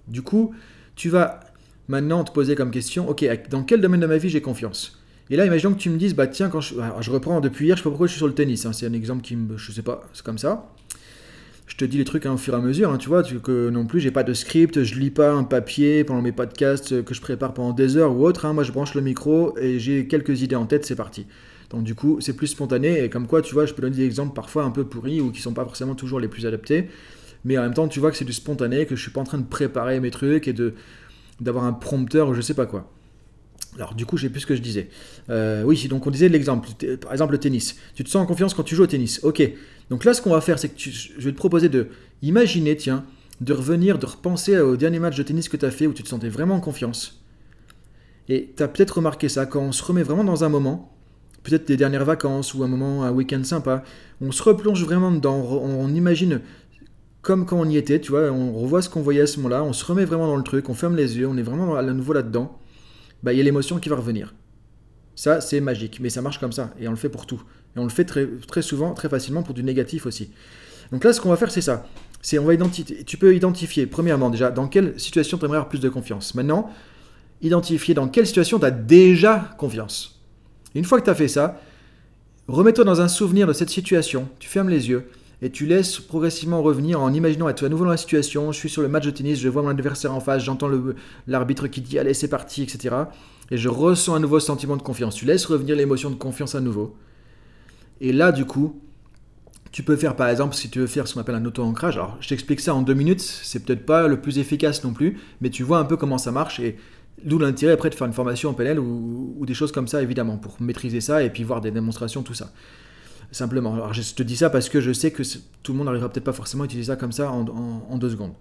Du 0.06 0.22
coup, 0.22 0.54
tu 0.96 1.10
vas 1.10 1.40
maintenant 1.88 2.24
te 2.24 2.32
poser 2.32 2.54
comme 2.54 2.70
question, 2.70 3.08
ok, 3.08 3.24
dans 3.50 3.62
quel 3.62 3.80
domaine 3.80 4.00
de 4.00 4.06
ma 4.06 4.16
vie 4.16 4.30
j'ai 4.30 4.40
confiance? 4.40 4.97
Et 5.30 5.36
là, 5.36 5.44
imaginons 5.44 5.74
que 5.74 5.78
tu 5.78 5.90
me 5.90 5.98
dises, 5.98 6.14
bah 6.14 6.26
tiens, 6.26 6.48
quand 6.48 6.60
je, 6.60 6.74
je 7.00 7.10
reprends 7.10 7.40
depuis 7.40 7.66
hier, 7.66 7.76
je 7.76 7.82
sais 7.82 7.84
pas 7.84 7.90
pourquoi 7.90 8.06
je 8.06 8.12
suis 8.12 8.18
sur 8.18 8.28
le 8.28 8.34
tennis. 8.34 8.64
Hein, 8.66 8.72
c'est 8.72 8.86
un 8.86 8.92
exemple 8.92 9.22
qui 9.22 9.36
me, 9.36 9.56
je 9.56 9.72
sais 9.72 9.82
pas, 9.82 10.02
c'est 10.12 10.24
comme 10.24 10.38
ça. 10.38 10.70
Je 11.66 11.76
te 11.76 11.84
dis 11.84 11.98
les 11.98 12.04
trucs 12.04 12.24
hein, 12.24 12.32
au 12.32 12.38
fur 12.38 12.54
et 12.54 12.56
à 12.56 12.60
mesure, 12.60 12.90
hein, 12.90 12.96
tu 12.96 13.08
vois, 13.08 13.22
que 13.22 13.68
non 13.68 13.86
plus, 13.86 14.00
j'ai 14.00 14.10
pas 14.10 14.24
de 14.24 14.32
script, 14.32 14.82
je 14.82 14.94
lis 14.98 15.10
pas 15.10 15.32
un 15.32 15.44
papier 15.44 16.02
pendant 16.02 16.22
mes 16.22 16.32
podcasts 16.32 17.04
que 17.04 17.12
je 17.12 17.20
prépare 17.20 17.52
pendant 17.52 17.72
des 17.72 17.96
heures 17.98 18.16
ou 18.16 18.24
autre. 18.24 18.50
moi, 18.52 18.64
je 18.64 18.72
branche 18.72 18.94
le 18.94 19.02
micro 19.02 19.56
et 19.58 19.78
j'ai 19.78 20.06
quelques 20.06 20.40
idées 20.40 20.56
en 20.56 20.64
tête, 20.64 20.86
c'est 20.86 20.96
parti. 20.96 21.26
Donc 21.70 21.84
du 21.84 21.94
coup, 21.94 22.18
c'est 22.20 22.32
plus 22.32 22.46
spontané 22.46 23.04
et 23.04 23.10
comme 23.10 23.26
quoi, 23.26 23.42
tu 23.42 23.52
vois, 23.52 23.66
je 23.66 23.74
peux 23.74 23.82
donner 23.82 23.96
des 23.96 24.04
exemples 24.06 24.34
parfois 24.34 24.64
un 24.64 24.70
peu 24.70 24.84
pourris 24.84 25.20
ou 25.20 25.30
qui 25.30 25.42
sont 25.42 25.52
pas 25.52 25.64
forcément 25.64 25.94
toujours 25.94 26.20
les 26.20 26.28
plus 26.28 26.46
adaptés. 26.46 26.88
Mais 27.44 27.58
en 27.58 27.62
même 27.62 27.74
temps, 27.74 27.88
tu 27.88 28.00
vois 28.00 28.10
que 28.10 28.16
c'est 28.16 28.24
du 28.24 28.32
spontané, 28.32 28.86
que 28.86 28.96
je 28.96 29.02
suis 29.02 29.10
pas 29.10 29.20
en 29.20 29.24
train 29.24 29.38
de 29.38 29.46
préparer 29.46 30.00
mes 30.00 30.10
trucs 30.10 30.48
et 30.48 30.52
de 30.52 30.74
d'avoir 31.40 31.64
un 31.64 31.72
prompteur 31.72 32.28
ou 32.30 32.34
je 32.34 32.40
sais 32.40 32.54
pas 32.54 32.66
quoi. 32.66 32.90
Alors 33.76 33.94
du 33.94 34.06
coup, 34.06 34.16
je 34.16 34.22
sais 34.22 34.30
plus 34.30 34.40
ce 34.40 34.46
que 34.46 34.56
je 34.56 34.62
disais. 34.62 34.88
Euh, 35.30 35.62
oui, 35.62 35.86
donc 35.88 36.06
on 36.06 36.10
disait 36.10 36.28
l'exemple, 36.28 36.68
par 37.00 37.12
exemple 37.12 37.32
le 37.32 37.38
tennis. 37.38 37.76
Tu 37.94 38.04
te 38.04 38.08
sens 38.08 38.22
en 38.22 38.26
confiance 38.26 38.54
quand 38.54 38.62
tu 38.62 38.74
joues 38.74 38.84
au 38.84 38.88
tennis. 38.88 39.20
Ok. 39.22 39.42
Donc 39.90 40.04
là, 40.04 40.14
ce 40.14 40.22
qu'on 40.22 40.30
va 40.30 40.40
faire, 40.40 40.58
c'est 40.58 40.68
que 40.68 40.74
je 40.78 41.24
vais 41.24 41.32
te 41.32 41.36
proposer 41.36 41.68
de 41.68 41.88
imaginer, 42.22 42.76
tiens, 42.76 43.04
de 43.40 43.52
revenir, 43.52 43.98
de 43.98 44.06
repenser 44.06 44.58
au 44.58 44.76
dernier 44.76 44.98
match 44.98 45.16
de 45.16 45.22
tennis 45.22 45.48
que 45.48 45.56
tu 45.56 45.64
as 45.64 45.70
fait 45.70 45.86
où 45.86 45.92
tu 45.92 46.02
te 46.02 46.08
sentais 46.08 46.28
vraiment 46.28 46.56
en 46.56 46.60
confiance. 46.60 47.22
Et 48.28 48.52
tu 48.56 48.62
as 48.62 48.68
peut-être 48.68 48.96
remarqué 48.96 49.28
ça, 49.28 49.46
quand 49.46 49.60
on 49.60 49.72
se 49.72 49.82
remet 49.82 50.02
vraiment 50.02 50.24
dans 50.24 50.44
un 50.44 50.48
moment, 50.48 50.92
peut-être 51.42 51.66
des 51.66 51.76
dernières 51.76 52.04
vacances 52.04 52.52
ou 52.54 52.62
un 52.62 52.68
moment, 52.68 53.04
un 53.04 53.10
week-end 53.10 53.42
sympa, 53.44 53.84
on 54.20 54.32
se 54.32 54.42
replonge 54.42 54.84
vraiment 54.84 55.10
dedans, 55.10 55.36
on, 55.36 55.88
imagine 55.94 56.40
comme 57.22 57.46
quand 57.46 57.58
on 57.58 57.68
y 57.68 57.76
était, 57.76 58.00
tu 58.00 58.10
vois, 58.10 58.30
on 58.30 58.52
revoit 58.52 58.82
ce 58.82 58.88
qu'on 58.88 59.02
voyait 59.02 59.22
à 59.22 59.26
ce 59.26 59.38
moment-là, 59.38 59.62
on 59.62 59.72
se 59.72 59.84
remet 59.84 60.04
vraiment 60.04 60.26
dans 60.26 60.36
le 60.36 60.42
truc, 60.42 60.68
on 60.68 60.74
ferme 60.74 60.96
les 60.96 61.18
yeux, 61.18 61.26
on 61.26 61.36
est 61.36 61.42
vraiment 61.42 61.76
à 61.76 61.82
nouveau 61.82 62.12
là-dedans. 62.12 62.58
Bah, 63.22 63.32
il 63.32 63.38
y 63.38 63.40
a 63.40 63.44
l'émotion 63.44 63.78
qui 63.78 63.88
va 63.88 63.96
revenir. 63.96 64.34
Ça, 65.14 65.40
c'est 65.40 65.60
magique, 65.60 65.98
mais 66.00 66.10
ça 66.10 66.22
marche 66.22 66.38
comme 66.38 66.52
ça, 66.52 66.72
et 66.78 66.86
on 66.86 66.92
le 66.92 66.96
fait 66.96 67.08
pour 67.08 67.26
tout. 67.26 67.42
Et 67.76 67.78
on 67.80 67.84
le 67.84 67.90
fait 67.90 68.04
très, 68.04 68.26
très 68.46 68.62
souvent, 68.62 68.94
très 68.94 69.08
facilement 69.08 69.42
pour 69.42 69.54
du 69.54 69.64
négatif 69.64 70.06
aussi. 70.06 70.30
Donc 70.92 71.04
là, 71.04 71.12
ce 71.12 71.20
qu'on 71.20 71.30
va 71.30 71.36
faire, 71.36 71.50
c'est 71.50 71.60
ça. 71.60 71.86
C'est 72.22 72.38
on 72.38 72.44
va. 72.44 72.54
Tu 73.06 73.16
peux 73.16 73.34
identifier, 73.34 73.86
premièrement, 73.86 74.30
déjà, 74.30 74.50
dans 74.50 74.68
quelle 74.68 74.98
situation 74.98 75.38
tu 75.38 75.44
aimerais 75.44 75.58
avoir 75.58 75.68
plus 75.68 75.80
de 75.80 75.88
confiance. 75.88 76.34
Maintenant, 76.34 76.70
identifier 77.42 77.94
dans 77.94 78.08
quelle 78.08 78.26
situation 78.26 78.58
tu 78.58 78.64
as 78.64 78.70
déjà 78.70 79.54
confiance. 79.58 80.20
une 80.74 80.84
fois 80.84 81.00
que 81.00 81.04
tu 81.04 81.10
as 81.10 81.14
fait 81.14 81.28
ça, 81.28 81.60
remets-toi 82.46 82.84
dans 82.84 83.00
un 83.00 83.08
souvenir 83.08 83.46
de 83.46 83.52
cette 83.52 83.70
situation. 83.70 84.28
Tu 84.38 84.48
fermes 84.48 84.68
les 84.68 84.88
yeux 84.88 85.08
et 85.40 85.50
tu 85.50 85.66
laisses 85.66 85.98
progressivement 85.98 86.62
revenir 86.62 87.00
en 87.00 87.12
imaginant 87.12 87.48
être 87.48 87.64
à 87.64 87.68
nouveau 87.68 87.84
dans 87.84 87.90
la 87.90 87.96
situation. 87.96 88.50
Je 88.52 88.58
suis 88.58 88.68
sur 88.68 88.82
le 88.82 88.88
match 88.88 89.04
de 89.04 89.10
tennis, 89.10 89.38
je 89.38 89.48
vois 89.48 89.62
mon 89.62 89.68
adversaire 89.68 90.12
en 90.12 90.20
face, 90.20 90.42
j'entends 90.42 90.70
l'arbitre 91.26 91.68
qui 91.68 91.80
dit 91.80 91.98
allez, 91.98 92.14
c'est 92.14 92.28
parti, 92.28 92.62
etc 92.62 93.04
et 93.50 93.56
je 93.56 93.68
ressens 93.68 94.14
un 94.14 94.20
nouveau 94.20 94.40
sentiment 94.40 94.76
de 94.76 94.82
confiance. 94.82 95.14
Tu 95.14 95.24
laisses 95.24 95.46
revenir 95.46 95.76
l'émotion 95.76 96.10
de 96.10 96.16
confiance 96.16 96.54
à 96.54 96.60
nouveau. 96.60 96.96
Et 98.00 98.12
là, 98.12 98.32
du 98.32 98.44
coup, 98.44 98.80
tu 99.72 99.82
peux 99.82 99.96
faire 99.96 100.16
par 100.16 100.28
exemple, 100.28 100.54
si 100.54 100.70
tu 100.70 100.80
veux 100.80 100.86
faire 100.86 101.08
ce 101.08 101.14
qu'on 101.14 101.20
appelle 101.20 101.34
un 101.34 101.44
auto-ancrage, 101.44 101.96
alors 101.96 102.16
je 102.20 102.28
t'explique 102.28 102.60
ça 102.60 102.74
en 102.74 102.82
deux 102.82 102.94
minutes, 102.94 103.20
c'est 103.20 103.64
peut-être 103.64 103.84
pas 103.84 104.06
le 104.06 104.20
plus 104.20 104.38
efficace 104.38 104.84
non 104.84 104.92
plus, 104.92 105.18
mais 105.40 105.50
tu 105.50 105.62
vois 105.62 105.78
un 105.78 105.84
peu 105.84 105.96
comment 105.96 106.18
ça 106.18 106.30
marche 106.30 106.60
et 106.60 106.76
d'où 107.24 107.38
l'intérêt 107.38 107.72
après 107.72 107.90
de 107.90 107.94
faire 107.94 108.06
une 108.06 108.12
formation 108.12 108.50
en 108.50 108.54
PNL 108.54 108.78
ou, 108.78 109.44
des 109.44 109.54
choses 109.54 109.72
comme 109.72 109.88
ça 109.88 110.02
évidemment 110.02 110.36
pour 110.36 110.56
maîtriser 110.60 111.00
ça 111.00 111.22
et 111.22 111.30
puis 111.30 111.42
voir 111.42 111.60
des 111.60 111.70
démonstrations, 111.70 112.22
tout 112.22 112.34
ça. 112.34 112.52
Simplement. 113.30 113.74
Alors 113.74 113.92
je 113.92 114.02
te 114.14 114.22
dis 114.22 114.36
ça 114.36 114.50
parce 114.50 114.68
que 114.68 114.80
je 114.80 114.92
sais 114.92 115.10
que 115.10 115.22
tout 115.62 115.72
le 115.72 115.78
monde 115.78 115.86
n'arrivera 115.86 116.08
peut-être 116.08 116.24
pas 116.24 116.32
forcément 116.32 116.62
à 116.62 116.66
utiliser 116.66 116.86
ça 116.86 116.96
comme 116.96 117.12
ça 117.12 117.30
en 117.30 117.98
deux 117.98 118.10
secondes. 118.10 118.32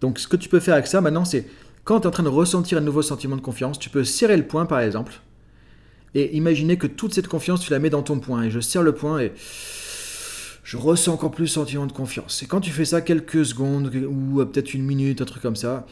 Donc 0.00 0.18
ce 0.18 0.28
que 0.28 0.36
tu 0.36 0.48
peux 0.48 0.60
faire 0.60 0.74
avec 0.74 0.86
ça 0.86 1.00
maintenant, 1.00 1.24
c'est 1.24 1.46
quand 1.84 2.00
tu 2.00 2.04
es 2.04 2.06
en 2.08 2.10
train 2.10 2.22
de 2.22 2.28
ressentir 2.28 2.78
un 2.78 2.82
nouveau 2.82 3.02
sentiment 3.02 3.36
de 3.36 3.40
confiance, 3.40 3.78
tu 3.78 3.90
peux 3.90 4.04
serrer 4.04 4.36
le 4.36 4.46
poing 4.46 4.66
par 4.66 4.80
exemple, 4.80 5.20
et 6.14 6.36
imaginer 6.36 6.76
que 6.78 6.86
toute 6.86 7.12
cette 7.12 7.28
confiance, 7.28 7.60
tu 7.60 7.72
la 7.72 7.78
mets 7.78 7.90
dans 7.90 8.02
ton 8.02 8.20
poing. 8.20 8.44
Et 8.44 8.50
je 8.50 8.60
serre 8.60 8.82
le 8.82 8.94
poing 8.94 9.18
et 9.18 9.32
je 10.62 10.76
ressens 10.76 11.12
encore 11.12 11.30
plus 11.30 11.48
ce 11.48 11.54
sentiment 11.54 11.86
de 11.86 11.92
confiance. 11.92 12.42
Et 12.42 12.46
quand 12.46 12.60
tu 12.60 12.70
fais 12.70 12.84
ça 12.84 13.00
quelques 13.00 13.44
secondes, 13.44 13.92
ou 14.08 14.44
peut-être 14.44 14.74
une 14.74 14.84
minute, 14.84 15.20
un 15.20 15.24
truc 15.24 15.42
comme 15.42 15.56
ça, 15.56 15.86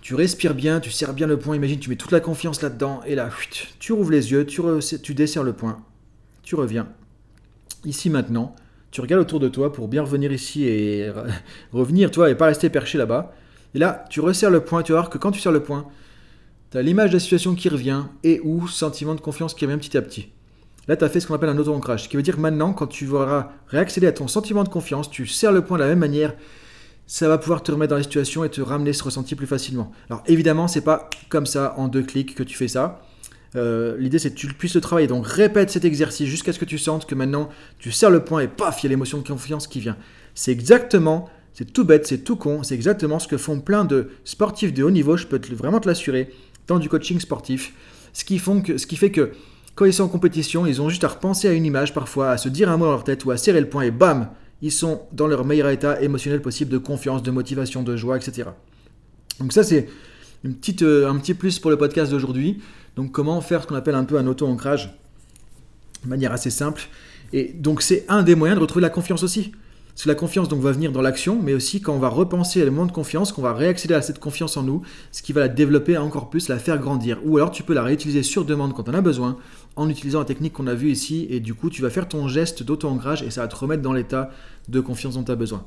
tu 0.00 0.14
respires 0.14 0.54
bien, 0.54 0.78
tu 0.78 0.90
serres 0.90 1.12
bien 1.12 1.26
le 1.26 1.38
point, 1.38 1.56
imagine, 1.56 1.80
tu 1.80 1.90
mets 1.90 1.96
toute 1.96 2.12
la 2.12 2.20
confiance 2.20 2.62
là-dedans, 2.62 3.00
et 3.04 3.16
là, 3.16 3.28
tu 3.80 3.92
rouvres 3.92 4.12
les 4.12 4.30
yeux, 4.30 4.46
tu, 4.46 4.62
tu 5.02 5.14
desserres 5.14 5.42
le 5.42 5.52
point, 5.52 5.82
tu 6.42 6.54
reviens. 6.54 6.88
Ici 7.86 8.10
maintenant, 8.10 8.54
tu 8.90 9.00
regardes 9.00 9.22
autour 9.22 9.38
de 9.38 9.48
toi 9.48 9.72
pour 9.72 9.86
bien 9.86 10.02
revenir 10.02 10.32
ici 10.32 10.64
et 10.64 11.08
revenir, 11.72 12.10
toi, 12.10 12.28
et 12.28 12.34
pas 12.34 12.46
rester 12.46 12.68
perché 12.68 12.98
là-bas. 12.98 13.32
Et 13.74 13.78
là, 13.78 14.04
tu 14.10 14.20
resserres 14.20 14.50
le 14.50 14.60
point, 14.60 14.82
tu 14.82 14.92
vas 14.92 14.98
voir 14.98 15.10
que 15.10 15.18
quand 15.18 15.30
tu 15.30 15.40
serres 15.40 15.52
le 15.52 15.62
point, 15.62 15.86
tu 16.72 16.78
as 16.78 16.82
l'image 16.82 17.10
de 17.10 17.14
la 17.14 17.20
situation 17.20 17.54
qui 17.54 17.68
revient 17.68 18.02
et 18.24 18.40
ou 18.42 18.66
sentiment 18.66 19.14
de 19.14 19.20
confiance 19.20 19.54
qui 19.54 19.64
revient 19.64 19.78
petit 19.78 19.96
à 19.96 20.02
petit. 20.02 20.28
Là, 20.88 20.96
tu 20.96 21.04
as 21.04 21.08
fait 21.08 21.20
ce 21.20 21.28
qu'on 21.28 21.34
appelle 21.34 21.48
un 21.48 21.58
auto-ancrage, 21.58 22.04
ce 22.04 22.08
qui 22.08 22.16
veut 22.16 22.22
dire 22.22 22.40
maintenant, 22.40 22.72
quand 22.72 22.88
tu 22.88 23.06
voudras 23.06 23.52
réaccéder 23.68 24.08
à 24.08 24.12
ton 24.12 24.26
sentiment 24.26 24.64
de 24.64 24.68
confiance, 24.68 25.08
tu 25.08 25.26
serres 25.26 25.52
le 25.52 25.64
point 25.64 25.78
de 25.78 25.84
la 25.84 25.88
même 25.88 26.00
manière, 26.00 26.34
ça 27.06 27.28
va 27.28 27.38
pouvoir 27.38 27.62
te 27.62 27.70
remettre 27.70 27.90
dans 27.90 27.96
la 27.96 28.02
situation 28.02 28.42
et 28.42 28.50
te 28.50 28.60
ramener 28.60 28.92
ce 28.92 29.04
ressenti 29.04 29.36
plus 29.36 29.46
facilement. 29.46 29.92
Alors 30.10 30.24
évidemment, 30.26 30.66
c'est 30.66 30.80
pas 30.80 31.08
comme 31.28 31.46
ça 31.46 31.74
en 31.76 31.86
deux 31.86 32.02
clics 32.02 32.34
que 32.34 32.42
tu 32.42 32.56
fais 32.56 32.68
ça. 32.68 33.00
Euh, 33.56 33.96
l'idée 33.98 34.18
c'est 34.18 34.30
que 34.30 34.36
tu 34.36 34.46
puisses 34.48 34.74
le 34.74 34.80
travailler. 34.80 35.08
Donc 35.08 35.26
répète 35.26 35.70
cet 35.70 35.84
exercice 35.84 36.28
jusqu'à 36.28 36.52
ce 36.52 36.58
que 36.58 36.64
tu 36.64 36.78
sentes 36.78 37.06
que 37.06 37.14
maintenant 37.14 37.48
tu 37.78 37.90
serres 37.90 38.10
le 38.10 38.24
point 38.24 38.40
et 38.40 38.48
paf, 38.48 38.82
il 38.82 38.86
y 38.86 38.88
a 38.88 38.90
l'émotion 38.90 39.18
de 39.18 39.26
confiance 39.26 39.66
qui 39.66 39.80
vient. 39.80 39.96
C'est 40.34 40.52
exactement, 40.52 41.28
c'est 41.54 41.72
tout 41.72 41.84
bête, 41.84 42.06
c'est 42.06 42.18
tout 42.18 42.36
con, 42.36 42.62
c'est 42.62 42.74
exactement 42.74 43.18
ce 43.18 43.28
que 43.28 43.38
font 43.38 43.60
plein 43.60 43.84
de 43.84 44.10
sportifs 44.24 44.74
de 44.74 44.82
haut 44.82 44.90
niveau, 44.90 45.16
je 45.16 45.26
peux 45.26 45.40
vraiment 45.54 45.80
te 45.80 45.88
l'assurer, 45.88 46.30
dans 46.66 46.78
du 46.78 46.88
coaching 46.88 47.18
sportif. 47.18 47.72
Ce 48.12 48.24
qui, 48.24 48.38
font 48.38 48.60
que, 48.60 48.76
fait 48.78 49.10
que 49.10 49.32
quand 49.74 49.84
ils 49.84 49.92
sont 49.92 50.04
en 50.04 50.08
compétition, 50.08 50.66
ils 50.66 50.80
ont 50.80 50.88
juste 50.88 51.04
à 51.04 51.08
repenser 51.08 51.48
à 51.48 51.52
une 51.52 51.64
image 51.64 51.94
parfois, 51.94 52.30
à 52.30 52.38
se 52.38 52.48
dire 52.48 52.70
un 52.70 52.76
mot 52.76 52.86
dans 52.86 52.92
leur 52.92 53.04
tête 53.04 53.24
ou 53.24 53.30
à 53.30 53.36
serrer 53.36 53.60
le 53.60 53.68
point 53.68 53.82
et 53.82 53.90
bam, 53.90 54.30
ils 54.62 54.72
sont 54.72 55.02
dans 55.12 55.26
leur 55.26 55.44
meilleur 55.44 55.68
état 55.68 56.00
émotionnel 56.00 56.40
possible 56.40 56.70
de 56.70 56.78
confiance, 56.78 57.22
de 57.22 57.30
motivation, 57.30 57.82
de 57.82 57.96
joie, 57.96 58.16
etc. 58.16 58.50
Donc 59.38 59.52
ça 59.52 59.62
c'est 59.62 59.88
euh, 60.82 61.08
un 61.08 61.16
petit 61.18 61.34
plus 61.34 61.58
pour 61.58 61.70
le 61.70 61.76
podcast 61.76 62.10
d'aujourd'hui. 62.10 62.60
Donc 62.96 63.12
comment 63.12 63.40
faire 63.40 63.62
ce 63.62 63.66
qu'on 63.66 63.74
appelle 63.74 63.94
un 63.94 64.04
peu 64.04 64.18
un 64.18 64.26
auto-ancrage 64.26 64.98
de 66.02 66.08
manière 66.08 66.32
assez 66.32 66.50
simple. 66.50 66.88
Et 67.32 67.52
donc 67.52 67.82
c'est 67.82 68.04
un 68.08 68.22
des 68.22 68.34
moyens 68.34 68.58
de 68.58 68.62
retrouver 68.62 68.82
la 68.82 68.90
confiance 68.90 69.22
aussi. 69.22 69.52
Parce 69.96 70.04
que 70.04 70.08
la 70.08 70.14
confiance 70.14 70.48
donc 70.48 70.60
va 70.60 70.72
venir 70.72 70.92
dans 70.92 71.00
l'action, 71.00 71.40
mais 71.42 71.54
aussi 71.54 71.80
quand 71.80 71.94
on 71.94 71.98
va 71.98 72.10
repenser 72.10 72.60
à 72.60 72.64
l'élément 72.64 72.84
de 72.84 72.92
confiance, 72.92 73.32
qu'on 73.32 73.40
va 73.40 73.54
réaccéder 73.54 73.94
à 73.94 74.02
cette 74.02 74.18
confiance 74.18 74.58
en 74.58 74.62
nous, 74.62 74.82
ce 75.10 75.22
qui 75.22 75.32
va 75.32 75.40
la 75.40 75.48
développer 75.48 75.96
encore 75.96 76.28
plus, 76.28 76.48
la 76.48 76.58
faire 76.58 76.78
grandir. 76.78 77.18
Ou 77.24 77.38
alors 77.38 77.50
tu 77.50 77.62
peux 77.62 77.72
la 77.72 77.82
réutiliser 77.82 78.22
sur 78.22 78.44
demande 78.44 78.74
quand 78.74 78.90
on 78.90 78.94
a 78.94 79.00
besoin, 79.00 79.38
en 79.74 79.88
utilisant 79.88 80.18
la 80.18 80.26
technique 80.26 80.52
qu'on 80.52 80.66
a 80.66 80.74
vue 80.74 80.90
ici, 80.90 81.26
et 81.30 81.40
du 81.40 81.54
coup 81.54 81.70
tu 81.70 81.80
vas 81.80 81.88
faire 81.88 82.08
ton 82.08 82.28
geste 82.28 82.62
d'auto-ancrage 82.62 83.22
et 83.22 83.30
ça 83.30 83.40
va 83.40 83.48
te 83.48 83.56
remettre 83.56 83.80
dans 83.80 83.94
l'état 83.94 84.30
de 84.68 84.80
confiance 84.80 85.14
dont 85.14 85.24
tu 85.24 85.32
as 85.32 85.36
besoin. 85.36 85.64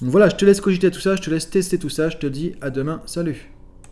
Donc 0.00 0.08
voilà, 0.08 0.30
je 0.30 0.36
te 0.36 0.46
laisse 0.46 0.62
cogiter 0.62 0.90
tout 0.90 1.00
ça, 1.00 1.14
je 1.14 1.20
te 1.20 1.28
laisse 1.28 1.50
tester 1.50 1.78
tout 1.78 1.90
ça, 1.90 2.08
je 2.08 2.16
te 2.16 2.26
dis 2.26 2.54
à 2.62 2.70
demain, 2.70 3.02
salut 3.04 3.50